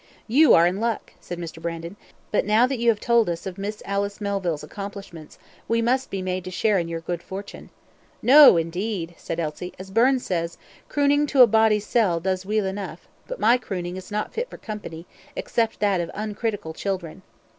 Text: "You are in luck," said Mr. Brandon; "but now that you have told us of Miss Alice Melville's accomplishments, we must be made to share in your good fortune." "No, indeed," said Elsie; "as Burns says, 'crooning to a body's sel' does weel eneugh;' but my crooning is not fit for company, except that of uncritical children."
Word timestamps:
"You 0.27 0.55
are 0.55 0.65
in 0.65 0.79
luck," 0.79 1.13
said 1.21 1.37
Mr. 1.37 1.61
Brandon; 1.61 1.95
"but 2.31 2.43
now 2.43 2.65
that 2.65 2.79
you 2.79 2.89
have 2.89 2.99
told 2.99 3.29
us 3.29 3.45
of 3.45 3.59
Miss 3.59 3.83
Alice 3.85 4.19
Melville's 4.19 4.63
accomplishments, 4.63 5.37
we 5.67 5.79
must 5.79 6.09
be 6.09 6.23
made 6.23 6.43
to 6.45 6.49
share 6.49 6.79
in 6.79 6.87
your 6.87 7.01
good 7.01 7.21
fortune." 7.21 7.69
"No, 8.19 8.57
indeed," 8.57 9.13
said 9.19 9.39
Elsie; 9.39 9.73
"as 9.77 9.91
Burns 9.91 10.25
says, 10.25 10.57
'crooning 10.89 11.27
to 11.27 11.43
a 11.43 11.45
body's 11.45 11.85
sel' 11.85 12.19
does 12.19 12.47
weel 12.47 12.65
eneugh;' 12.65 13.05
but 13.27 13.39
my 13.39 13.57
crooning 13.59 13.95
is 13.95 14.09
not 14.09 14.33
fit 14.33 14.49
for 14.49 14.57
company, 14.57 15.05
except 15.35 15.79
that 15.81 16.01
of 16.01 16.09
uncritical 16.15 16.73
children." 16.73 17.21